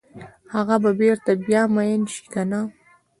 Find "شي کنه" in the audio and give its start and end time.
2.13-2.61